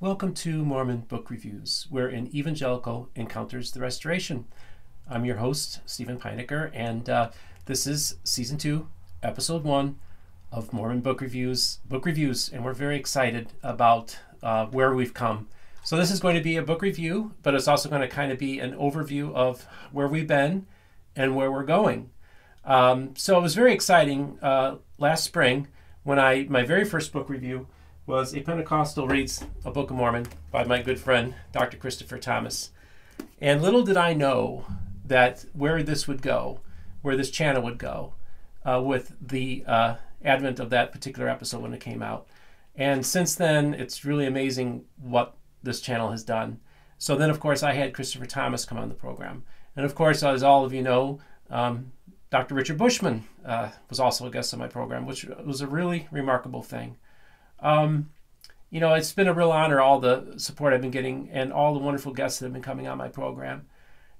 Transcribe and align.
Welcome 0.00 0.32
to 0.34 0.64
Mormon 0.64 1.00
Book 1.08 1.28
Reviews, 1.28 1.88
where 1.90 2.06
an 2.06 2.32
evangelical 2.32 3.08
encounters 3.16 3.72
the 3.72 3.80
restoration. 3.80 4.44
I'm 5.10 5.24
your 5.24 5.38
host, 5.38 5.80
Steven 5.86 6.20
Pynakker, 6.20 6.70
and 6.72 7.10
uh, 7.10 7.30
this 7.64 7.84
is 7.84 8.14
season 8.22 8.58
two, 8.58 8.86
episode 9.24 9.64
one 9.64 9.98
of 10.52 10.72
Mormon 10.72 11.00
Book 11.00 11.20
Reviews. 11.20 11.80
Book 11.84 12.06
reviews, 12.06 12.48
and 12.48 12.64
we're 12.64 12.74
very 12.74 12.94
excited 12.94 13.54
about 13.60 14.16
uh, 14.40 14.66
where 14.66 14.94
we've 14.94 15.12
come. 15.12 15.48
So 15.82 15.96
this 15.96 16.12
is 16.12 16.20
going 16.20 16.36
to 16.36 16.42
be 16.44 16.56
a 16.56 16.62
book 16.62 16.80
review, 16.80 17.34
but 17.42 17.56
it's 17.56 17.66
also 17.66 17.88
going 17.88 18.02
to 18.02 18.06
kind 18.06 18.30
of 18.30 18.38
be 18.38 18.60
an 18.60 18.74
overview 18.74 19.34
of 19.34 19.66
where 19.90 20.06
we've 20.06 20.28
been 20.28 20.68
and 21.16 21.34
where 21.34 21.50
we're 21.50 21.64
going. 21.64 22.10
Um, 22.64 23.16
so 23.16 23.36
it 23.36 23.42
was 23.42 23.56
very 23.56 23.72
exciting 23.72 24.38
uh, 24.42 24.76
last 24.98 25.24
spring 25.24 25.66
when 26.04 26.20
I 26.20 26.46
my 26.48 26.62
very 26.62 26.84
first 26.84 27.12
book 27.12 27.28
review 27.28 27.66
was 28.08 28.34
A 28.34 28.40
Pentecostal 28.40 29.06
Reads 29.06 29.44
a 29.66 29.70
Book 29.70 29.90
of 29.90 29.96
Mormon 29.96 30.26
by 30.50 30.64
my 30.64 30.80
good 30.80 30.98
friend, 30.98 31.34
Dr. 31.52 31.76
Christopher 31.76 32.16
Thomas. 32.16 32.70
And 33.38 33.60
little 33.60 33.82
did 33.82 33.98
I 33.98 34.14
know 34.14 34.64
that 35.04 35.44
where 35.52 35.82
this 35.82 36.08
would 36.08 36.22
go, 36.22 36.60
where 37.02 37.18
this 37.18 37.30
channel 37.30 37.62
would 37.64 37.76
go, 37.76 38.14
uh, 38.64 38.80
with 38.82 39.14
the 39.20 39.62
uh, 39.66 39.96
advent 40.24 40.58
of 40.58 40.70
that 40.70 40.90
particular 40.90 41.28
episode 41.28 41.60
when 41.60 41.74
it 41.74 41.82
came 41.82 42.02
out. 42.02 42.26
And 42.74 43.04
since 43.04 43.34
then, 43.34 43.74
it's 43.74 44.06
really 44.06 44.24
amazing 44.24 44.86
what 44.96 45.36
this 45.62 45.82
channel 45.82 46.10
has 46.10 46.24
done. 46.24 46.60
So 46.96 47.14
then, 47.14 47.28
of 47.28 47.40
course, 47.40 47.62
I 47.62 47.74
had 47.74 47.92
Christopher 47.92 48.24
Thomas 48.24 48.64
come 48.64 48.78
on 48.78 48.88
the 48.88 48.94
program. 48.94 49.44
And 49.76 49.84
of 49.84 49.94
course, 49.94 50.22
as 50.22 50.42
all 50.42 50.64
of 50.64 50.72
you 50.72 50.80
know, 50.80 51.20
um, 51.50 51.92
Dr. 52.30 52.54
Richard 52.54 52.78
Bushman 52.78 53.24
uh, 53.44 53.68
was 53.90 54.00
also 54.00 54.26
a 54.26 54.30
guest 54.30 54.54
on 54.54 54.60
my 54.60 54.66
program, 54.66 55.04
which 55.04 55.26
was 55.44 55.60
a 55.60 55.66
really 55.66 56.08
remarkable 56.10 56.62
thing. 56.62 56.96
Um, 57.60 58.10
you 58.70 58.80
know, 58.80 58.94
it's 58.94 59.12
been 59.12 59.28
a 59.28 59.32
real 59.32 59.50
honor, 59.50 59.80
all 59.80 59.98
the 59.98 60.34
support 60.36 60.72
I've 60.72 60.82
been 60.82 60.90
getting 60.90 61.30
and 61.32 61.52
all 61.52 61.72
the 61.72 61.80
wonderful 61.80 62.12
guests 62.12 62.38
that 62.38 62.46
have 62.46 62.52
been 62.52 62.62
coming 62.62 62.86
on 62.86 62.98
my 62.98 63.08
program. 63.08 63.66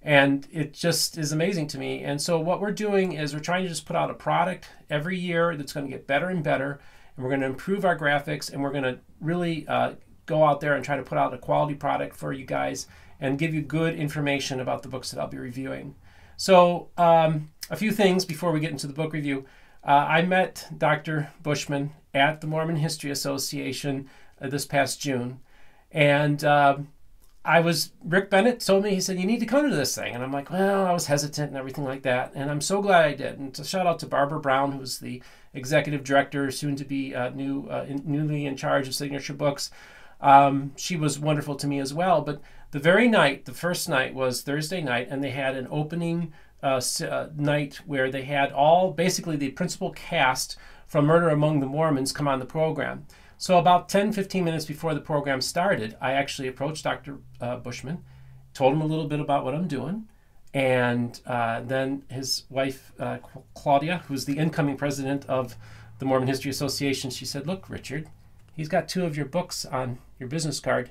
And 0.01 0.47
it 0.53 0.73
just 0.73 1.19
is 1.19 1.33
amazing 1.33 1.67
to 1.69 1.79
me. 1.79 2.03
And 2.05 2.23
so, 2.23 2.39
what 2.39 2.61
we're 2.61 2.71
doing 2.71 3.13
is 3.13 3.35
we're 3.35 3.41
trying 3.41 3.65
to 3.65 3.69
just 3.69 3.85
put 3.85 3.97
out 3.97 4.11
a 4.11 4.15
product 4.15 4.69
every 4.89 5.19
year 5.19 5.57
that's 5.57 5.73
going 5.73 5.87
to 5.87 5.93
get 5.93 6.07
better 6.07 6.29
and 6.29 6.43
better. 6.43 6.81
And 7.17 7.25
we're 7.25 7.31
going 7.31 7.41
to 7.41 7.47
improve 7.47 7.85
our 7.85 7.99
graphics 7.99 8.51
and 8.51 8.63
we're 8.63 8.71
going 8.71 8.85
to 8.85 9.01
really 9.21 9.67
uh, 9.67 9.95
go 10.25 10.45
out 10.45 10.61
there 10.61 10.75
and 10.75 10.85
try 10.85 10.97
to 10.97 11.03
put 11.03 11.19
out 11.19 11.35
a 11.35 11.39
quality 11.39 11.75
product 11.75 12.17
for 12.17 12.33
you 12.33 12.45
guys 12.45 12.87
and 13.21 13.39
give 13.39 13.53
you 13.53 13.61
good 13.61 13.97
information 13.97 14.61
about 14.61 14.83
the 14.83 14.89
books 14.89 15.11
that 15.11 15.21
I'll 15.21 15.27
be 15.27 15.39
reviewing. 15.39 15.97
So, 16.37 16.91
um, 16.97 17.51
a 17.71 17.77
few 17.77 17.91
things 17.91 18.25
before 18.25 18.53
we 18.53 18.61
get 18.61 18.71
into 18.71 18.87
the 18.87 18.93
book 18.93 19.13
review. 19.13 19.45
Uh, 19.85 20.07
I 20.09 20.23
met 20.23 20.69
Dr. 20.77 21.31
Bushman 21.43 21.93
at 22.15 22.41
the 22.41 22.47
Mormon 22.47 22.77
History 22.77 23.11
Association 23.11 24.09
uh, 24.41 24.49
this 24.49 24.65
past 24.65 25.01
June. 25.01 25.41
And 25.91 26.45
uh, 26.45 26.79
I 27.45 27.61
was, 27.61 27.93
Rick 28.05 28.31
Bennett 28.31 28.61
told 28.61 28.85
me, 28.85 28.95
he 28.95 29.01
said, 29.01 29.19
you 29.19 29.27
need 29.27 29.41
to 29.41 29.47
come 29.47 29.69
to 29.69 29.75
this 29.75 29.95
thing. 29.95 30.15
And 30.15 30.23
I'm 30.23 30.33
like, 30.33 30.51
well, 30.51 30.87
I 30.87 30.93
was 30.93 31.07
hesitant 31.07 31.49
and 31.49 31.57
everything 31.57 31.85
like 31.85 32.03
that. 32.03 32.33
And 32.35 32.51
I'm 32.51 32.61
so 32.61 32.83
glad 32.83 33.07
I 33.07 33.15
did. 33.15 33.39
And 33.39 33.55
to 33.55 33.65
shout 33.65 33.87
out 33.87 33.99
to 34.01 34.07
Barbara 34.07 34.41
Brown, 34.41 34.73
who's 34.73 34.99
the 34.99 35.23
executive 35.55 36.05
director, 36.05 36.51
soon 36.51 36.77
to 36.77 36.85
be 36.85 37.15
uh, 37.15 37.31
new, 37.31 37.67
uh, 37.71 37.87
in, 37.89 38.03
newly 38.05 38.45
in 38.45 38.57
charge 38.57 38.87
of 38.87 38.95
Signature 38.95 39.35
Books. 39.35 39.71
Um, 40.21 40.73
she 40.77 40.97
was 40.97 41.19
wonderful 41.19 41.55
to 41.57 41.67
me 41.67 41.79
as 41.79 41.95
well. 41.95 42.21
But 42.21 42.43
the 42.71 42.79
very 42.79 43.09
night, 43.09 43.45
the 43.47 43.55
first 43.55 43.89
night 43.89 44.15
was 44.15 44.43
Thursday 44.43 44.83
night, 44.83 45.09
and 45.11 45.25
they 45.25 45.31
had 45.31 45.57
an 45.57 45.69
opening 45.71 46.33
uh, 46.61 46.81
uh 47.09 47.29
night 47.37 47.77
where 47.87 48.11
they 48.11 48.23
had 48.23 48.51
all 48.51 48.91
basically 48.91 49.37
the 49.37 49.51
principal 49.51 49.93
cast 49.93 50.57
from 50.89 51.05
Murder 51.05 51.29
Among 51.29 51.61
the 51.61 51.67
Mormons 51.67 52.13
come 52.13 52.27
on 52.27 52.41
the 52.41 52.47
program. 52.47 53.07
So, 53.37 53.59
about 53.59 53.89
10 53.89 54.13
15 54.13 54.43
minutes 54.43 54.65
before 54.65 54.95
the 54.95 55.01
program 55.01 55.41
started, 55.41 55.97
I 56.01 56.13
actually 56.13 56.49
approached 56.49 56.83
Dr. 56.83 57.19
Uh, 57.41 57.57
Bushman, 57.57 58.03
told 58.53 58.73
him 58.73 58.81
a 58.81 58.87
little 58.87 59.07
bit 59.07 59.21
about 59.21 59.45
what 59.45 59.55
I'm 59.55 59.69
doing. 59.69 60.09
And 60.55 61.21
uh, 61.27 61.61
then 61.61 62.03
his 62.09 62.45
wife, 62.49 62.91
uh, 62.99 63.19
Claudia, 63.55 64.03
who's 64.09 64.25
the 64.25 64.39
incoming 64.39 64.77
president 64.77 65.27
of 65.27 65.57
the 65.99 66.07
Mormon 66.07 66.27
History 66.27 66.51
Association, 66.51 67.11
she 67.11 67.27
said, 67.27 67.47
Look, 67.47 67.69
Richard, 67.69 68.09
he's 68.55 68.69
got 68.69 68.89
two 68.89 69.05
of 69.05 69.17
your 69.17 69.27
books 69.27 69.65
on 69.67 69.99
your 70.19 70.29
business 70.29 70.59
card. 70.59 70.91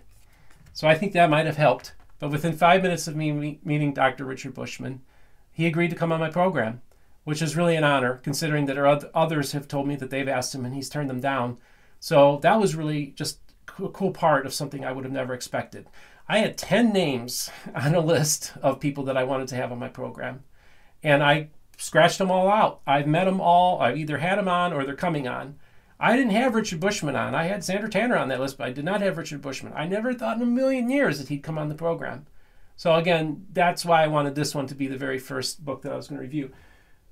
So 0.74 0.88
I 0.88 0.96
think 0.96 1.14
that 1.14 1.30
might 1.30 1.48
have 1.48 1.58
helped. 1.58 1.94
But 2.20 2.30
within 2.30 2.54
five 2.54 2.84
minutes 2.84 3.08
of 3.08 3.16
me 3.16 3.60
meeting 3.64 3.94
Dr. 3.94 4.26
Richard 4.26 4.54
Bushman, 4.54 5.02
he 5.52 5.66
agreed 5.66 5.90
to 5.90 5.96
come 5.96 6.12
on 6.12 6.20
my 6.20 6.30
program 6.30 6.82
which 7.28 7.42
is 7.42 7.58
really 7.58 7.76
an 7.76 7.84
honor 7.84 8.22
considering 8.24 8.68
that 8.68 8.78
others 9.14 9.52
have 9.52 9.68
told 9.68 9.86
me 9.86 9.98
that 9.98 10.10
they've 10.10 10.30
asked 10.30 10.56
him 10.56 10.64
and 10.64 10.74
he's 10.74 10.88
turned 10.88 11.10
them 11.10 11.20
down. 11.20 11.58
So 12.00 12.40
that 12.42 12.58
was 12.58 12.74
really 12.74 13.08
just 13.08 13.40
a 13.80 13.90
cool 13.90 14.12
part 14.12 14.46
of 14.46 14.54
something 14.54 14.86
I 14.86 14.94
would 14.94 15.04
have 15.04 15.12
never 15.12 15.34
expected. 15.34 15.88
I 16.30 16.38
had 16.38 16.58
10 16.58 16.94
names 16.94 17.50
on 17.76 17.94
a 17.94 18.00
list 18.00 18.54
of 18.62 18.80
people 18.80 19.04
that 19.04 19.18
I 19.18 19.26
wanted 19.26 19.50
to 19.50 19.58
have 19.58 19.74
on 19.74 19.78
my 19.78 19.90
program, 19.90 20.46
and 21.04 21.22
I 21.22 21.50
scratched 21.78 22.18
them 22.18 22.32
all 22.32 22.48
out. 22.48 22.80
I've 22.88 23.08
met 23.08 23.26
them 23.26 23.42
all. 23.42 23.82
I've 23.82 23.98
either 23.98 24.20
had 24.20 24.38
them 24.38 24.48
on 24.48 24.72
or 24.72 24.86
they're 24.86 24.96
coming 24.96 25.28
on. 25.28 25.60
I 26.00 26.16
didn't 26.16 26.32
have 26.32 26.56
Richard 26.56 26.80
Bushman 26.80 27.18
on. 27.18 27.36
I 27.36 27.48
had 27.48 27.62
Sandra 27.62 27.90
Tanner 27.90 28.16
on 28.16 28.30
that 28.30 28.40
list, 28.40 28.58
but 28.58 28.68
I 28.68 28.72
did 28.72 28.86
not 28.86 29.02
have 29.02 29.18
Richard 29.18 29.42
Bushman. 29.42 29.74
I 29.76 29.86
never 29.86 30.14
thought 30.14 30.38
in 30.38 30.44
a 30.44 30.46
million 30.46 30.90
years 30.90 31.18
that 31.18 31.28
he'd 31.28 31.44
come 31.44 31.58
on 31.58 31.68
the 31.68 31.76
program. 31.76 32.26
So 32.78 32.96
again, 32.96 33.48
that's 33.52 33.84
why 33.84 34.02
I 34.02 34.08
wanted 34.08 34.36
this 34.36 34.56
one 34.56 34.68
to 34.68 34.76
be 34.76 34.88
the 34.88 34.98
very 34.98 35.20
first 35.20 35.66
book 35.66 35.82
that 35.82 35.92
I 35.92 35.98
was 35.98 36.08
going 36.08 36.20
to 36.20 36.22
review 36.22 36.54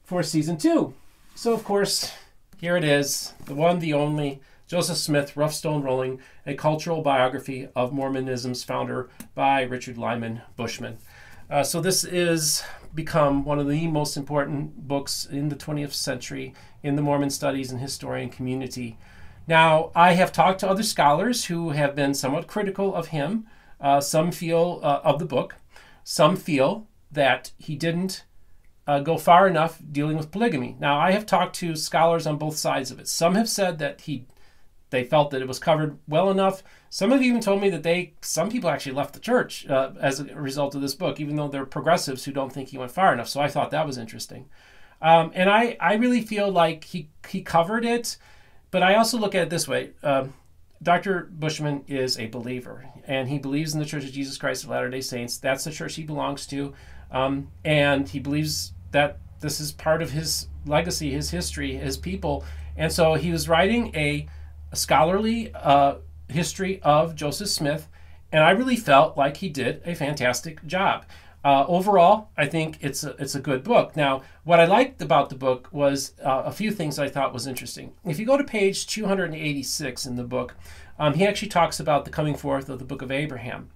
for 0.05 0.21
season 0.23 0.57
two. 0.57 0.93
So, 1.33 1.53
of 1.53 1.63
course, 1.63 2.13
here 2.57 2.77
it 2.77 2.83
is 2.83 3.33
the 3.45 3.55
one, 3.55 3.79
the 3.79 3.93
only 3.93 4.39
Joseph 4.67 4.97
Smith, 4.97 5.35
Rough 5.35 5.53
Stone 5.53 5.83
Rolling, 5.83 6.19
a 6.45 6.53
cultural 6.53 7.01
biography 7.01 7.67
of 7.75 7.91
Mormonism's 7.91 8.63
founder 8.63 9.09
by 9.33 9.63
Richard 9.63 9.97
Lyman 9.97 10.43
Bushman. 10.55 10.99
Uh, 11.49 11.63
so, 11.63 11.81
this 11.81 12.03
is 12.03 12.63
become 12.93 13.43
one 13.43 13.59
of 13.59 13.67
the 13.67 13.87
most 13.87 14.15
important 14.15 14.87
books 14.87 15.25
in 15.25 15.49
the 15.49 15.55
20th 15.55 15.93
century 15.93 16.53
in 16.81 16.95
the 16.95 17.01
Mormon 17.01 17.29
studies 17.29 17.71
and 17.71 17.81
historian 17.81 18.29
community. 18.29 18.97
Now, 19.47 19.91
I 19.93 20.13
have 20.13 20.31
talked 20.31 20.59
to 20.61 20.69
other 20.69 20.83
scholars 20.83 21.45
who 21.45 21.71
have 21.71 21.95
been 21.95 22.13
somewhat 22.13 22.47
critical 22.47 22.95
of 22.95 23.07
him. 23.07 23.47
Uh, 23.81 23.99
some 23.99 24.31
feel 24.31 24.79
uh, 24.81 25.01
of 25.03 25.19
the 25.19 25.25
book, 25.25 25.55
some 26.03 26.35
feel 26.35 26.87
that 27.11 27.51
he 27.57 27.75
didn't 27.75 28.23
uh, 28.87 28.99
go 28.99 29.17
far 29.17 29.47
enough 29.47 29.81
dealing 29.91 30.17
with 30.17 30.31
polygamy. 30.31 30.75
Now, 30.79 30.99
I 30.99 31.11
have 31.11 31.25
talked 31.25 31.55
to 31.57 31.75
scholars 31.75 32.27
on 32.27 32.37
both 32.37 32.57
sides 32.57 32.91
of 32.91 32.99
it. 32.99 33.07
Some 33.07 33.35
have 33.35 33.49
said 33.49 33.79
that 33.79 34.01
he, 34.01 34.25
they 34.91 35.03
felt 35.03 35.31
that 35.31 35.41
it 35.41 35.47
was 35.47 35.59
covered 35.59 35.97
well 36.07 36.29
enough. 36.29 36.63
Some 36.89 37.11
have 37.11 37.23
even 37.23 37.41
told 37.41 37.61
me 37.61 37.69
that 37.71 37.83
they, 37.83 38.13
some 38.21 38.49
people 38.49 38.69
actually 38.69 38.93
left 38.93 39.13
the 39.13 39.19
church 39.19 39.67
uh, 39.67 39.91
as 39.99 40.19
a 40.19 40.25
result 40.35 40.75
of 40.75 40.81
this 40.81 40.95
book, 40.95 41.19
even 41.19 41.35
though 41.35 41.47
they're 41.47 41.65
progressives 41.65 42.25
who 42.25 42.31
don't 42.31 42.53
think 42.53 42.69
he 42.69 42.77
went 42.77 42.91
far 42.91 43.11
enough. 43.11 43.27
So 43.27 43.41
I 43.41 43.47
thought 43.47 43.71
that 43.71 43.87
was 43.87 43.97
interesting. 43.97 44.49
Um, 45.01 45.31
and 45.33 45.49
I, 45.49 45.77
I 45.79 45.95
really 45.95 46.21
feel 46.21 46.51
like 46.51 46.83
he, 46.85 47.09
he 47.27 47.41
covered 47.41 47.85
it, 47.85 48.17
but 48.71 48.83
I 48.83 48.95
also 48.95 49.17
look 49.17 49.35
at 49.35 49.43
it 49.43 49.49
this 49.49 49.67
way. 49.67 49.91
Uh, 50.03 50.27
Dr. 50.81 51.29
Bushman 51.31 51.83
is 51.87 52.19
a 52.19 52.27
believer, 52.27 52.85
and 53.05 53.29
he 53.29 53.39
believes 53.39 53.73
in 53.73 53.79
the 53.79 53.85
Church 53.85 54.03
of 54.03 54.11
Jesus 54.11 54.37
Christ 54.37 54.63
of 54.63 54.69
Latter 54.69 54.89
day 54.89 55.01
Saints. 55.01 55.37
That's 55.37 55.63
the 55.63 55.71
church 55.71 55.95
he 55.95 56.03
belongs 56.03 56.45
to. 56.47 56.73
Um, 57.11 57.49
and 57.63 58.07
he 58.07 58.19
believes 58.19 58.73
that 58.91 59.19
this 59.39 59.59
is 59.59 59.71
part 59.71 60.01
of 60.01 60.11
his 60.11 60.47
legacy, 60.65 61.11
his 61.11 61.29
history, 61.29 61.75
his 61.75 61.97
people. 61.97 62.43
And 62.75 62.91
so 62.91 63.13
he 63.15 63.31
was 63.31 63.47
writing 63.47 63.95
a, 63.95 64.27
a 64.71 64.75
scholarly 64.75 65.53
uh, 65.53 65.95
history 66.27 66.81
of 66.81 67.15
Joseph 67.15 67.49
Smith, 67.49 67.87
and 68.31 68.43
I 68.43 68.51
really 68.51 68.75
felt 68.75 69.17
like 69.17 69.37
he 69.37 69.49
did 69.49 69.81
a 69.85 69.95
fantastic 69.95 70.65
job. 70.65 71.05
Uh, 71.43 71.63
overall, 71.67 72.29
I 72.35 72.47
think 72.47 72.79
it's 72.81 73.03
a, 73.03 73.11
it's 73.21 73.35
a 73.35 73.39
good 73.39 73.63
book. 73.63 73.95
Now, 73.95 74.23
what 74.43 74.59
I 74.59 74.65
liked 74.65 74.99
about 75.01 75.29
the 75.29 75.35
book 75.35 75.69
was 75.71 76.13
uh, 76.23 76.41
a 76.43 76.51
few 76.51 76.71
things 76.71 76.97
I 76.97 77.07
thought 77.07 77.33
was 77.33 77.45
interesting. 77.45 77.93
If 78.03 78.17
you 78.17 78.25
go 78.25 78.35
to 78.35 78.43
page 78.43 78.87
286 78.87 80.07
in 80.07 80.15
the 80.15 80.23
book, 80.23 80.55
um, 80.97 81.13
he 81.13 81.25
actually 81.25 81.49
talks 81.49 81.79
about 81.79 82.03
the 82.03 82.09
coming 82.09 82.35
forth 82.35 82.67
of 82.67 82.79
the 82.79 82.85
book 82.85 83.03
of 83.03 83.11
Abraham. 83.11 83.69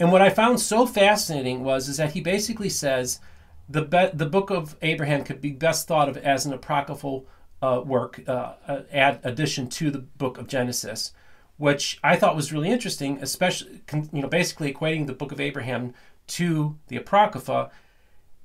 And 0.00 0.10
what 0.10 0.20
I 0.20 0.30
found 0.30 0.58
so 0.58 0.84
fascinating 0.84 1.62
was 1.62 1.88
is 1.88 1.98
that 1.98 2.12
he 2.12 2.20
basically 2.20 2.68
says 2.68 3.20
the 3.68 3.82
be- 3.82 4.10
the 4.12 4.26
book 4.26 4.50
of 4.50 4.76
Abraham 4.82 5.24
could 5.24 5.40
be 5.40 5.52
best 5.52 5.86
thought 5.86 6.08
of 6.08 6.16
as 6.16 6.46
an 6.46 6.52
apocryphal 6.52 7.26
uh, 7.62 7.80
work, 7.84 8.20
uh, 8.26 8.54
uh, 8.66 8.80
add 8.92 9.20
addition 9.22 9.68
to 9.68 9.90
the 9.90 9.98
book 9.98 10.36
of 10.36 10.48
Genesis, 10.48 11.12
which 11.56 11.98
I 12.02 12.16
thought 12.16 12.36
was 12.36 12.52
really 12.52 12.70
interesting, 12.70 13.18
especially 13.22 13.82
you 14.12 14.22
know 14.22 14.28
basically 14.28 14.72
equating 14.72 15.06
the 15.06 15.14
book 15.14 15.32
of 15.32 15.40
Abraham 15.40 15.94
to 16.28 16.78
the 16.88 16.96
apocrypha. 16.96 17.70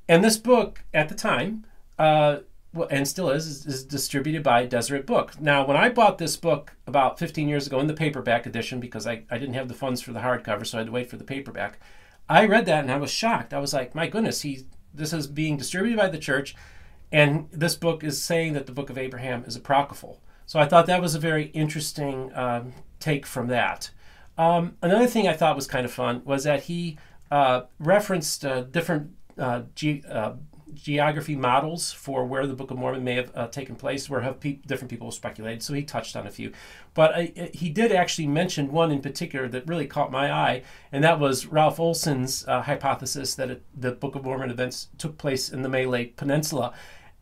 And 0.10 0.24
this 0.24 0.38
book 0.38 0.84
at 0.94 1.10
the 1.10 1.16
time, 1.16 1.66
uh, 2.00 2.38
and 2.90 3.08
still 3.08 3.30
is, 3.30 3.48
is, 3.48 3.66
is 3.66 3.84
distributed 3.84 4.44
by 4.44 4.66
Deseret 4.66 5.06
Book. 5.06 5.40
Now, 5.40 5.66
when 5.66 5.76
I 5.76 5.90
bought 5.90 6.18
this 6.18 6.38
book 6.38 6.74
about 6.86 7.20
15 7.20 7.50
years 7.50 7.68
ago 7.68 7.80
in 7.80 7.88
the 7.88 7.94
paperback 7.94 8.46
edition, 8.46 8.80
because 8.80 9.08
I, 9.08 9.24
I 9.30 9.38
didn't 9.38 9.56
have 9.56 9.68
the 9.68 9.74
funds 9.74 10.02
for 10.02 10.14
the 10.14 10.20
hardcover, 10.20 10.66
so 10.66 10.78
I 10.78 10.82
had 10.82 10.88
to 10.88 10.94
wait 10.94 11.10
for 11.10 11.18
the 11.18 11.24
paperback. 11.24 11.80
I 12.30 12.46
read 12.46 12.66
that 12.66 12.84
and 12.84 12.92
I 12.92 12.98
was 12.98 13.12
shocked. 13.12 13.54
I 13.54 13.60
was 13.60 13.74
like, 13.74 13.96
my 13.96 14.08
goodness, 14.08 14.42
he 14.42 14.66
this 14.98 15.14
is 15.14 15.28
being 15.28 15.58
distributed 15.58 15.98
by 15.98 16.10
the 16.10 16.18
church, 16.18 16.56
and 17.12 17.48
this 17.52 17.76
book 17.76 18.04
is 18.04 18.22
saying 18.22 18.54
that 18.54 18.66
the 18.66 18.72
book 18.72 18.90
of 18.90 18.98
Abraham 18.98 19.44
is 19.46 19.56
apocryphal. 19.56 20.20
So 20.46 20.60
I 20.60 20.66
thought 20.66 20.86
that 20.88 21.02
was 21.02 21.16
a 21.16 21.20
very 21.20 21.46
interesting 21.48 22.32
um, 22.36 22.74
take 23.00 23.26
from 23.26 23.48
that. 23.48 23.92
Um, 24.38 24.78
another 24.82 25.08
thing 25.08 25.28
I 25.28 25.34
thought 25.34 25.56
was 25.56 25.68
kind 25.68 25.86
of 25.86 25.92
fun 25.92 26.22
was 26.26 26.44
that 26.44 26.64
he 26.64 26.98
uh, 27.32 27.62
referenced 27.80 28.46
uh, 28.46 28.62
different 28.62 29.12
uh, 29.38 29.64
ge- 29.76 30.06
uh, 30.06 30.34
geography 30.84 31.36
models 31.36 31.92
for 31.92 32.26
where 32.26 32.48
the 32.48 32.54
Book 32.54 32.72
of 32.72 32.78
Mormon 32.78 33.04
may 33.04 33.16
have 33.16 33.32
uh, 33.36 33.48
taken 33.48 33.76
place, 33.76 34.10
where 34.10 34.22
have 34.22 34.40
pe- 34.40 34.60
different 34.66 34.90
people 34.90 35.12
speculated. 35.12 35.64
So 35.64 35.74
he 35.74 35.84
touched 35.84 36.16
on 36.16 36.28
a 36.28 36.32
few, 36.32 36.52
but 36.94 37.14
uh, 37.16 37.48
he 37.54 37.70
did 37.70 37.92
actually 37.92 38.28
mention 38.28 38.72
one 38.72 38.92
in 38.92 39.02
particular 39.02 39.48
that 39.50 39.68
really 39.68 39.88
caught 39.88 40.12
my 40.12 40.32
eye, 40.32 40.64
and 40.92 41.04
that 41.04 41.20
was 41.20 41.46
Ralph 41.46 41.80
Olson's 41.80 42.46
hypothesis 42.46 43.36
that 43.36 43.50
it, 43.50 43.64
the 43.76 43.92
Book 43.92 44.16
of 44.16 44.24
Mormon 44.24 44.52
events 44.52 44.90
took 44.98 45.18
place 45.18 45.50
in 45.50 45.62
the 45.62 45.70
Malay 45.70 46.06
Peninsula. 46.08 46.74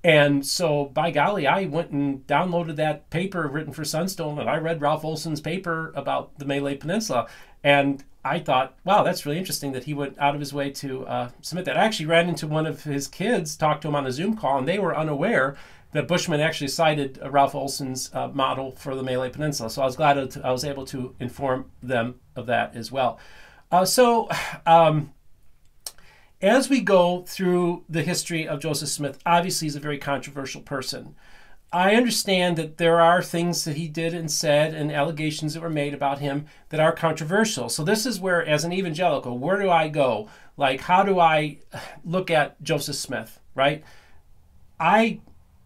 And 0.03 0.45
so, 0.45 0.85
by 0.85 1.09
golly, 1.09 1.47
I 1.47 1.65
went 1.65 1.89
and 1.89 2.27
downloaded 2.27 2.75
that 2.75 3.09
paper 3.09 3.47
written 3.47 3.73
for 3.73 3.83
Sunstone, 3.83 4.37
and 4.37 4.47
I 4.47 4.57
read 4.57 4.79
Ralph 4.79 5.03
Olson's 5.03 5.41
paper 5.41 5.91
about 5.95 6.37
the 6.37 6.45
Malay 6.45 6.75
Peninsula. 6.75 7.27
And 7.63 8.03
I 8.25 8.39
thought, 8.39 8.75
wow, 8.83 9.03
that's 9.03 9.23
really 9.23 9.37
interesting 9.37 9.71
that 9.73 9.83
he 9.83 9.93
went 9.93 10.17
out 10.17 10.33
of 10.33 10.41
his 10.41 10.51
way 10.51 10.71
to 10.71 11.05
uh, 11.05 11.29
submit 11.41 11.65
that. 11.65 11.77
I 11.77 11.85
actually 11.85 12.07
ran 12.07 12.27
into 12.27 12.47
one 12.47 12.65
of 12.65 12.83
his 12.83 13.07
kids, 13.07 13.55
talked 13.55 13.83
to 13.83 13.87
him 13.87 13.95
on 13.95 14.07
a 14.07 14.11
Zoom 14.11 14.35
call, 14.35 14.57
and 14.57 14.67
they 14.67 14.79
were 14.79 14.97
unaware 14.97 15.55
that 15.91 16.07
Bushman 16.07 16.41
actually 16.41 16.69
cited 16.69 17.19
Ralph 17.23 17.53
Olson's 17.53 18.09
uh, 18.13 18.27
model 18.29 18.71
for 18.71 18.95
the 18.95 19.03
Malay 19.03 19.29
Peninsula. 19.29 19.69
So 19.69 19.83
I 19.83 19.85
was 19.85 19.95
glad 19.95 20.37
I 20.43 20.51
was 20.51 20.65
able 20.65 20.85
to 20.87 21.15
inform 21.19 21.69
them 21.83 22.15
of 22.35 22.47
that 22.47 22.75
as 22.75 22.91
well. 22.91 23.19
Uh, 23.71 23.85
so, 23.85 24.27
um, 24.65 25.13
as 26.41 26.67
we 26.67 26.81
go 26.81 27.21
through 27.21 27.83
the 27.87 28.01
history 28.01 28.47
of 28.47 28.59
Joseph 28.59 28.89
Smith, 28.89 29.19
obviously 29.23 29.67
he's 29.67 29.75
a 29.75 29.79
very 29.79 29.99
controversial 29.99 30.61
person. 30.61 31.15
I 31.75 31.95
understand 31.95 32.55
that 32.55 32.77
there 32.77 33.01
are 33.01 33.21
things 33.21 33.65
that 33.65 33.75
he 33.75 33.89
did 33.89 34.13
and 34.13 34.31
said 34.31 34.73
and 34.73 34.89
allegations 34.89 35.53
that 35.53 35.61
were 35.61 35.69
made 35.69 35.93
about 35.93 36.19
him 36.19 36.45
that 36.69 36.79
are 36.79 36.93
controversial. 36.93 37.67
So 37.67 37.83
this 37.83 38.05
is 38.05 38.17
where, 38.17 38.45
as 38.45 38.63
an 38.63 38.71
evangelical, 38.71 39.37
where 39.37 39.61
do 39.61 39.69
I 39.69 39.89
go? 39.89 40.29
Like, 40.55 40.79
how 40.79 41.03
do 41.03 41.19
I 41.19 41.57
look 42.05 42.31
at 42.31 42.63
Joseph 42.63 42.95
Smith? 42.95 43.41
Right? 43.55 43.83
I, 44.79 45.19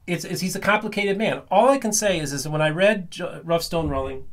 it's, 0.08 0.26
it's 0.26 0.42
he's 0.42 0.56
a 0.56 0.60
complicated 0.60 1.16
man. 1.16 1.44
All 1.52 1.70
I 1.70 1.78
can 1.78 1.94
say 1.94 2.20
is, 2.20 2.34
is 2.34 2.48
when 2.48 2.60
I 2.60 2.70
read 2.70 3.16
Rough 3.44 3.62
Stone 3.62 3.90
Rolling, 3.90 4.26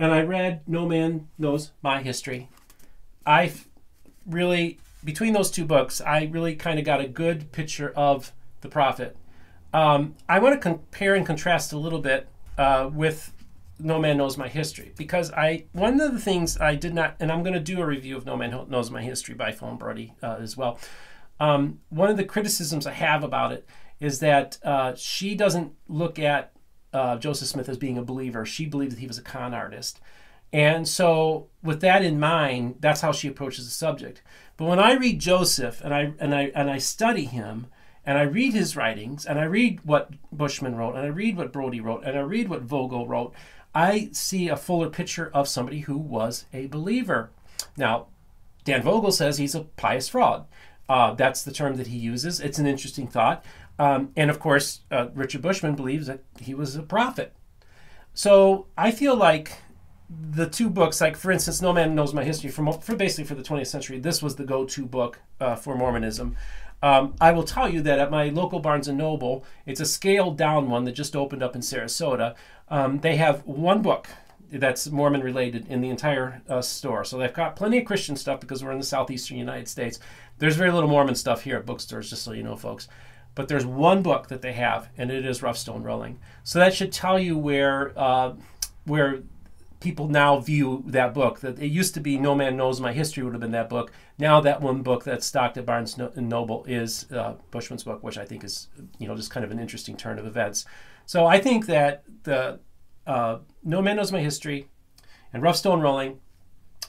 and 0.00 0.12
I 0.12 0.22
read 0.22 0.62
No 0.66 0.84
Man 0.84 1.28
Knows 1.38 1.70
My 1.80 2.02
History, 2.02 2.48
I 3.24 3.52
really 4.26 4.80
between 5.04 5.32
those 5.32 5.52
two 5.52 5.64
books, 5.64 6.00
I 6.00 6.24
really 6.24 6.56
kind 6.56 6.80
of 6.80 6.84
got 6.84 7.00
a 7.00 7.06
good 7.06 7.52
picture 7.52 7.92
of 7.94 8.32
the 8.62 8.68
prophet. 8.68 9.16
Um, 9.76 10.14
I 10.26 10.38
want 10.38 10.54
to 10.54 10.58
compare 10.58 11.14
and 11.14 11.26
contrast 11.26 11.74
a 11.74 11.78
little 11.78 11.98
bit 11.98 12.26
uh, 12.56 12.88
with 12.90 13.34
No 13.78 13.98
Man 13.98 14.16
Knows 14.16 14.38
My 14.38 14.48
History 14.48 14.92
because 14.96 15.30
I 15.32 15.66
one 15.72 16.00
of 16.00 16.14
the 16.14 16.18
things 16.18 16.58
I 16.58 16.76
did 16.76 16.94
not, 16.94 17.16
and 17.20 17.30
I'm 17.30 17.42
going 17.42 17.52
to 17.52 17.60
do 17.60 17.82
a 17.82 17.86
review 17.86 18.16
of 18.16 18.24
No 18.24 18.38
Man 18.38 18.58
Knows 18.70 18.90
My 18.90 19.02
History 19.02 19.34
by 19.34 19.52
Fawn 19.52 19.76
Brodie 19.76 20.14
uh, 20.22 20.38
as 20.40 20.56
well. 20.56 20.78
Um, 21.38 21.80
one 21.90 22.08
of 22.08 22.16
the 22.16 22.24
criticisms 22.24 22.86
I 22.86 22.92
have 22.92 23.22
about 23.22 23.52
it 23.52 23.68
is 24.00 24.20
that 24.20 24.56
uh, 24.64 24.94
she 24.94 25.34
doesn't 25.34 25.74
look 25.88 26.18
at 26.18 26.52
uh, 26.94 27.18
Joseph 27.18 27.48
Smith 27.48 27.68
as 27.68 27.76
being 27.76 27.98
a 27.98 28.02
believer. 28.02 28.46
She 28.46 28.64
believed 28.64 28.92
that 28.92 29.00
he 29.00 29.06
was 29.06 29.18
a 29.18 29.22
con 29.22 29.52
artist. 29.52 30.00
And 30.54 30.88
so, 30.88 31.48
with 31.62 31.82
that 31.82 32.02
in 32.02 32.18
mind, 32.18 32.76
that's 32.80 33.02
how 33.02 33.12
she 33.12 33.28
approaches 33.28 33.66
the 33.66 33.72
subject. 33.72 34.22
But 34.56 34.68
when 34.68 34.78
I 34.78 34.94
read 34.94 35.20
Joseph 35.20 35.82
and 35.84 35.92
I 35.92 36.14
and 36.18 36.34
I 36.34 36.50
and 36.54 36.70
I 36.70 36.78
study 36.78 37.26
him 37.26 37.66
and 38.06 38.16
I 38.16 38.22
read 38.22 38.54
his 38.54 38.76
writings 38.76 39.26
and 39.26 39.38
I 39.38 39.44
read 39.44 39.80
what 39.84 40.12
Bushman 40.30 40.76
wrote 40.76 40.94
and 40.94 41.04
I 41.04 41.08
read 41.08 41.36
what 41.36 41.52
Brodie 41.52 41.80
wrote 41.80 42.04
and 42.04 42.16
I 42.16 42.22
read 42.22 42.48
what 42.48 42.62
Vogel 42.62 43.06
wrote, 43.06 43.34
I 43.74 44.08
see 44.12 44.48
a 44.48 44.56
fuller 44.56 44.88
picture 44.88 45.30
of 45.34 45.48
somebody 45.48 45.80
who 45.80 45.98
was 45.98 46.46
a 46.52 46.66
believer. 46.66 47.30
Now, 47.76 48.06
Dan 48.64 48.82
Vogel 48.82 49.12
says 49.12 49.38
he's 49.38 49.54
a 49.54 49.62
pious 49.62 50.08
fraud. 50.08 50.46
Uh, 50.88 51.14
that's 51.14 51.42
the 51.42 51.52
term 51.52 51.76
that 51.76 51.88
he 51.88 51.98
uses. 51.98 52.40
It's 52.40 52.58
an 52.58 52.66
interesting 52.66 53.08
thought. 53.08 53.44
Um, 53.78 54.12
and 54.16 54.30
of 54.30 54.38
course, 54.38 54.80
uh, 54.90 55.08
Richard 55.14 55.42
Bushman 55.42 55.74
believes 55.74 56.06
that 56.06 56.20
he 56.40 56.54
was 56.54 56.76
a 56.76 56.82
prophet. 56.82 57.32
So 58.14 58.66
I 58.78 58.92
feel 58.92 59.16
like 59.16 59.52
the 60.08 60.48
two 60.48 60.70
books, 60.70 61.00
like 61.00 61.16
for 61.16 61.30
instance, 61.30 61.60
No 61.60 61.72
Man 61.72 61.94
Knows 61.94 62.14
My 62.14 62.24
History, 62.24 62.50
for, 62.50 62.72
for 62.72 62.94
basically 62.94 63.24
for 63.24 63.34
the 63.34 63.42
20th 63.42 63.66
century, 63.66 63.98
this 63.98 64.22
was 64.22 64.36
the 64.36 64.44
go-to 64.44 64.86
book 64.86 65.18
uh, 65.40 65.56
for 65.56 65.76
Mormonism. 65.76 66.36
Um, 66.82 67.14
I 67.20 67.32
will 67.32 67.42
tell 67.42 67.68
you 67.68 67.80
that 67.82 67.98
at 67.98 68.10
my 68.10 68.28
local 68.28 68.60
Barnes 68.60 68.88
and 68.88 68.98
Noble, 68.98 69.44
it's 69.64 69.80
a 69.80 69.86
scaled 69.86 70.36
down 70.36 70.70
one 70.70 70.84
that 70.84 70.92
just 70.92 71.16
opened 71.16 71.42
up 71.42 71.54
in 71.54 71.62
Sarasota. 71.62 72.34
Um, 72.68 72.98
they 72.98 73.16
have 73.16 73.46
one 73.46 73.82
book 73.82 74.08
that's 74.50 74.88
Mormon 74.88 75.22
related 75.22 75.66
in 75.68 75.80
the 75.80 75.88
entire 75.88 76.42
uh, 76.48 76.62
store. 76.62 77.04
So 77.04 77.18
they've 77.18 77.32
got 77.32 77.56
plenty 77.56 77.78
of 77.78 77.84
Christian 77.84 78.16
stuff 78.16 78.40
because 78.40 78.62
we're 78.62 78.72
in 78.72 78.78
the 78.78 78.84
southeastern 78.84 79.38
United 79.38 79.68
States. 79.68 79.98
There's 80.38 80.56
very 80.56 80.70
little 80.70 80.88
Mormon 80.88 81.14
stuff 81.14 81.42
here 81.42 81.56
at 81.56 81.66
bookstores, 81.66 82.10
just 82.10 82.22
so 82.22 82.32
you 82.32 82.42
know, 82.42 82.56
folks. 82.56 82.88
But 83.34 83.48
there's 83.48 83.66
one 83.66 84.02
book 84.02 84.28
that 84.28 84.42
they 84.42 84.52
have, 84.52 84.88
and 84.96 85.10
it 85.10 85.26
is 85.26 85.42
Rough 85.42 85.58
Stone 85.58 85.82
Rolling. 85.82 86.18
So 86.44 86.58
that 86.58 86.74
should 86.74 86.92
tell 86.92 87.18
you 87.18 87.36
where 87.36 87.92
uh, 87.96 88.34
where 88.84 89.22
people 89.80 90.08
now 90.08 90.38
view 90.40 90.82
that 90.86 91.14
book. 91.14 91.40
That 91.40 91.58
it 91.58 91.68
used 91.68 91.94
to 91.94 92.00
be 92.00 92.18
No 92.18 92.34
Man 92.34 92.56
Knows 92.56 92.80
My 92.80 92.92
History 92.92 93.22
would 93.22 93.34
have 93.34 93.40
been 93.40 93.52
that 93.52 93.68
book. 93.68 93.92
Now 94.18 94.40
that 94.40 94.60
one 94.60 94.82
book 94.82 95.04
that's 95.04 95.26
stocked 95.26 95.56
at 95.56 95.66
Barnes 95.66 95.98
and 95.98 96.28
Noble 96.28 96.64
is 96.64 97.10
uh, 97.12 97.34
Bushman's 97.50 97.84
book, 97.84 98.02
which 98.02 98.18
I 98.18 98.24
think 98.24 98.44
is 98.44 98.68
you 98.98 99.08
know 99.08 99.16
just 99.16 99.30
kind 99.30 99.44
of 99.44 99.50
an 99.50 99.58
interesting 99.58 99.96
turn 99.96 100.18
of 100.18 100.26
events. 100.26 100.64
So 101.04 101.26
I 101.26 101.38
think 101.38 101.66
that 101.66 102.04
the 102.24 102.60
uh, 103.06 103.38
No 103.62 103.82
Man 103.82 103.96
Knows 103.96 104.12
My 104.12 104.20
History 104.20 104.68
and 105.32 105.42
Rough 105.42 105.56
Stone 105.56 105.80
Rolling 105.80 106.20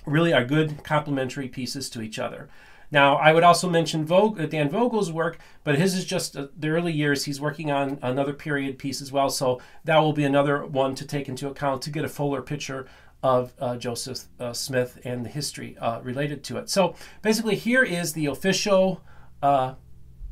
really 0.05 0.33
are 0.33 0.45
good 0.45 0.83
complementary 0.83 1.47
pieces 1.47 1.89
to 1.91 2.01
each 2.01 2.17
other. 2.17 2.49
Now, 2.89 3.17
I 3.17 3.33
would 3.33 3.43
also 3.43 3.69
mention 3.69 4.05
Dan 4.05 4.69
Vogel's 4.69 5.11
work, 5.11 5.39
but 5.63 5.77
his 5.77 5.93
is 5.93 6.05
just 6.05 6.37
uh, 6.37 6.47
the 6.57 6.69
early 6.69 6.93
years. 6.93 7.25
He's 7.25 7.41
working 7.41 7.69
on 7.69 7.99
another 8.01 8.33
period 8.33 8.77
piece 8.77 9.01
as 9.01 9.11
well, 9.11 9.29
so 9.29 9.61
that 9.83 9.99
will 9.99 10.13
be 10.13 10.23
another 10.23 10.65
one 10.65 10.95
to 10.95 11.05
take 11.05 11.27
into 11.27 11.49
account 11.49 11.81
to 11.83 11.89
get 11.89 12.05
a 12.05 12.09
fuller 12.09 12.41
picture 12.41 12.87
of 13.21 13.53
uh, 13.59 13.75
Joseph 13.75 14.25
uh, 14.39 14.53
Smith 14.53 14.99
and 15.03 15.25
the 15.25 15.29
history 15.29 15.77
uh, 15.79 15.99
related 16.01 16.43
to 16.45 16.57
it. 16.57 16.69
So 16.69 16.95
basically, 17.21 17.55
here 17.55 17.83
is 17.83 18.13
the 18.13 18.27
official 18.27 19.01
uh, 19.41 19.73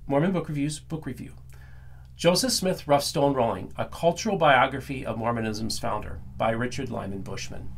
Mormon 0.07 0.31
Book 0.31 0.47
Reviews 0.47 0.79
book 0.79 1.05
review. 1.05 1.33
Joseph 2.15 2.53
Smith 2.53 2.87
Rough 2.87 3.03
Stone 3.03 3.33
Rolling, 3.33 3.73
A 3.75 3.85
Cultural 3.85 4.37
Biography 4.37 5.05
of 5.05 5.17
Mormonism's 5.17 5.77
Founder 5.77 6.21
by 6.37 6.51
Richard 6.51 6.89
Lyman 6.89 7.21
Bushman. 7.21 7.73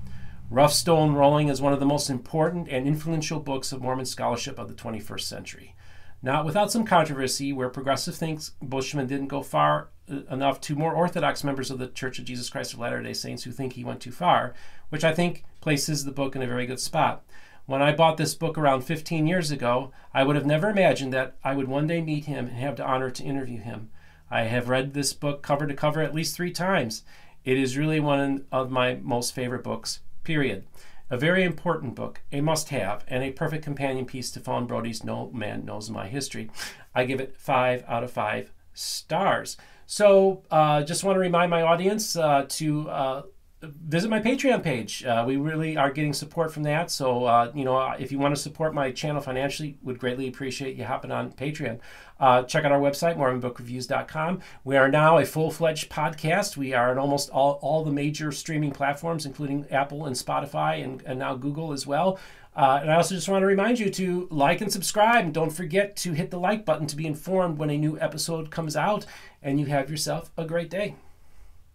Rough 0.49 0.71
Stone 0.71 1.11
Rolling 1.11 1.49
is 1.49 1.61
one 1.61 1.73
of 1.73 1.81
the 1.81 1.85
most 1.85 2.09
important 2.09 2.69
and 2.69 2.87
influential 2.87 3.41
books 3.41 3.73
of 3.73 3.81
Mormon 3.81 4.05
scholarship 4.05 4.57
of 4.57 4.69
the 4.69 4.73
21st 4.73 5.21
century. 5.21 5.75
Not 6.21 6.45
without 6.45 6.71
some 6.71 6.85
controversy, 6.85 7.51
where 7.51 7.67
progressive 7.67 8.15
thinks 8.15 8.53
Bushman 8.61 9.07
didn't 9.07 9.27
go 9.27 9.43
far 9.43 9.89
uh, 10.09 10.21
enough 10.31 10.61
to 10.61 10.75
more 10.75 10.93
orthodox 10.93 11.43
members 11.43 11.69
of 11.69 11.79
the 11.79 11.89
Church 11.89 12.17
of 12.17 12.23
Jesus 12.23 12.49
Christ 12.49 12.73
of 12.73 12.79
Latter 12.79 13.03
day 13.03 13.11
Saints 13.11 13.43
who 13.43 13.51
think 13.51 13.73
he 13.73 13.83
went 13.83 13.99
too 13.99 14.13
far, 14.13 14.53
which 14.87 15.03
I 15.03 15.13
think 15.13 15.43
places 15.59 16.05
the 16.05 16.13
book 16.13 16.33
in 16.33 16.41
a 16.41 16.47
very 16.47 16.65
good 16.65 16.79
spot. 16.79 17.25
When 17.65 17.81
I 17.81 17.93
bought 17.93 18.15
this 18.15 18.33
book 18.33 18.57
around 18.57 18.83
15 18.83 19.27
years 19.27 19.51
ago, 19.51 19.91
I 20.13 20.23
would 20.23 20.37
have 20.37 20.45
never 20.45 20.69
imagined 20.69 21.11
that 21.11 21.35
I 21.43 21.55
would 21.55 21.67
one 21.67 21.87
day 21.87 22.01
meet 22.01 22.23
him 22.23 22.47
and 22.47 22.55
have 22.55 22.77
the 22.77 22.85
honor 22.85 23.09
to 23.09 23.23
interview 23.23 23.59
him. 23.59 23.89
I 24.31 24.43
have 24.43 24.69
read 24.69 24.93
this 24.93 25.11
book 25.11 25.41
cover 25.41 25.67
to 25.67 25.73
cover 25.73 26.01
at 26.01 26.15
least 26.15 26.37
three 26.37 26.53
times. 26.53 27.03
It 27.43 27.57
is 27.57 27.77
really 27.77 27.99
one 27.99 28.45
of 28.49 28.71
my 28.71 28.95
most 29.03 29.35
favorite 29.35 29.63
books 29.63 29.99
period. 30.27 30.67
A 31.09 31.17
very 31.17 31.45
important 31.45 31.95
book, 31.95 32.21
a 32.33 32.41
must 32.41 32.67
have, 32.67 33.05
and 33.07 33.23
a 33.23 33.31
perfect 33.31 33.63
companion 33.63 34.05
piece 34.05 34.29
to 34.31 34.41
Fawn 34.41 34.67
Brodie's 34.67 35.01
No 35.05 35.31
Man 35.31 35.63
Knows 35.63 35.89
My 35.89 36.09
History. 36.09 36.51
I 36.93 37.05
give 37.05 37.21
it 37.21 37.37
five 37.37 37.85
out 37.87 38.03
of 38.03 38.11
five 38.11 38.51
stars. 38.73 39.55
So, 39.85 40.43
uh, 40.51 40.83
just 40.83 41.05
want 41.05 41.15
to 41.15 41.21
remind 41.21 41.49
my 41.49 41.61
audience 41.61 42.17
uh, 42.17 42.45
to 42.49 42.89
uh, 42.89 43.21
visit 43.61 44.09
my 44.09 44.19
Patreon 44.19 44.61
page. 44.61 45.03
Uh, 45.03 45.23
we 45.25 45.35
really 45.35 45.77
are 45.77 45.91
getting 45.91 46.13
support 46.13 46.53
from 46.53 46.63
that. 46.63 46.91
So, 46.91 47.25
uh, 47.25 47.51
you 47.55 47.65
know, 47.65 47.79
if 47.91 48.11
you 48.11 48.19
want 48.19 48.35
to 48.35 48.41
support 48.41 48.73
my 48.73 48.91
channel 48.91 49.21
financially, 49.21 49.77
would 49.81 49.97
greatly 49.97 50.27
appreciate 50.27 50.75
you 50.75 50.85
hopping 50.85 51.11
on 51.11 51.31
Patreon. 51.31 51.79
Uh, 52.19 52.43
check 52.43 52.65
out 52.65 52.71
our 52.71 52.79
website, 52.79 53.17
MormonBookReviews.com. 53.17 54.41
We 54.63 54.77
are 54.77 54.89
now 54.89 55.17
a 55.17 55.25
full-fledged 55.25 55.89
podcast. 55.89 56.55
We 56.55 56.73
are 56.73 56.91
on 56.91 56.99
almost 56.99 57.29
all, 57.31 57.53
all 57.61 57.83
the 57.83 57.91
major 57.91 58.31
streaming 58.31 58.71
platforms, 58.71 59.25
including 59.25 59.65
Apple 59.71 60.05
and 60.05 60.15
Spotify 60.15 60.83
and, 60.83 61.01
and 61.05 61.17
now 61.17 61.35
Google 61.35 61.73
as 61.73 61.87
well. 61.87 62.19
Uh, 62.55 62.79
and 62.81 62.91
I 62.91 62.95
also 62.95 63.13
just 63.13 63.29
want 63.29 63.43
to 63.43 63.47
remind 63.47 63.79
you 63.79 63.89
to 63.91 64.27
like 64.31 64.61
and 64.61 64.71
subscribe. 64.71 65.25
And 65.25 65.33
don't 65.33 65.51
forget 65.51 65.95
to 65.97 66.13
hit 66.13 66.31
the 66.31 66.39
like 66.39 66.65
button 66.65 66.87
to 66.87 66.95
be 66.95 67.05
informed 67.05 67.57
when 67.57 67.69
a 67.69 67.77
new 67.77 67.99
episode 67.99 68.51
comes 68.51 68.75
out. 68.75 69.05
And 69.41 69.59
you 69.59 69.67
have 69.67 69.89
yourself 69.89 70.31
a 70.37 70.45
great 70.45 70.69
day. 70.69 70.95